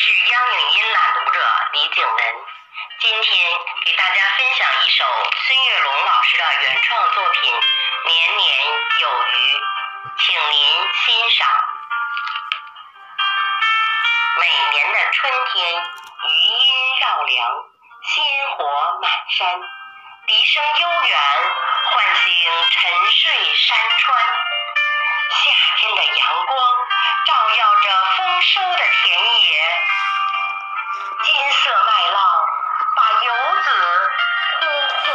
[0.00, 1.40] 是央影音朗读者
[1.72, 2.34] 李景文，
[3.00, 5.04] 今天给大家分享一首
[5.44, 7.52] 孙月龙老师的原创作品
[8.08, 8.58] 《年年
[9.00, 9.56] 有余》，
[10.20, 11.48] 请您欣赏。
[14.38, 17.64] 每年的春天，余音绕梁，
[18.04, 19.60] 鲜活满山，
[20.28, 21.18] 笛声悠远，
[21.90, 22.32] 唤醒
[22.70, 23.87] 沉睡山
[27.82, 29.48] 着丰收的田野，
[31.22, 32.18] 金色麦浪
[32.96, 33.28] 把游
[33.62, 33.66] 子
[34.60, 35.06] 呼唤。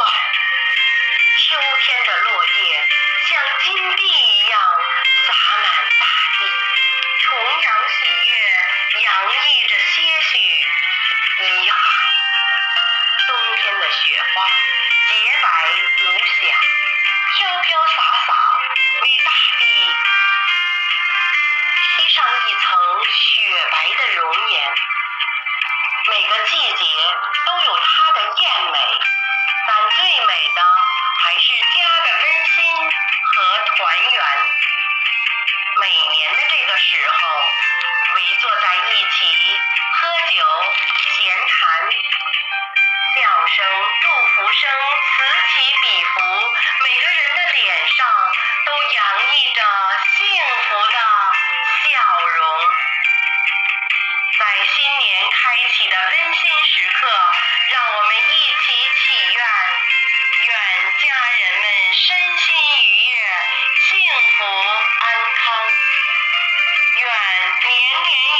[1.36, 2.88] 秋天的落叶
[3.28, 4.60] 像金币一样
[5.26, 5.66] 洒满
[6.00, 6.04] 大
[6.38, 6.40] 地，
[7.20, 7.26] 重
[7.60, 8.32] 阳喜悦
[9.02, 11.76] 洋溢着些许遗憾。
[13.28, 14.46] 冬天的雪花
[15.08, 15.12] 洁
[15.42, 15.46] 白
[16.00, 16.42] 无瑕，
[22.60, 24.74] 层雪白的容颜。
[26.10, 26.84] 每个季节
[27.46, 28.78] 都有它的艳美，
[29.66, 30.62] 但最美的
[31.24, 33.34] 还是家的温馨和
[33.76, 34.24] 团圆。
[35.80, 35.84] 每
[36.16, 37.16] 年的这个时候，
[38.14, 39.58] 围坐在一起
[40.00, 40.36] 喝酒、
[41.16, 41.90] 闲谈，
[43.16, 43.58] 笑声、
[44.00, 44.62] 祝福声
[45.00, 45.16] 此
[45.52, 46.14] 起彼伏，
[46.84, 47.98] 每个人的脸上
[48.66, 48.98] 都洋
[49.34, 49.60] 溢着
[50.16, 50.22] 幸
[50.62, 50.63] 福
[51.84, 52.40] 笑容。
[54.38, 57.06] 在新年开启的温馨时刻，
[57.68, 59.46] 让我们一起祈愿，
[60.40, 60.50] 愿
[60.98, 63.16] 家人们身心愉悦、
[63.88, 64.00] 幸
[64.36, 64.44] 福
[65.00, 65.06] 安
[65.36, 65.44] 康，
[66.96, 67.06] 愿
[67.68, 68.33] 年年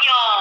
[0.00, 0.39] Antonio.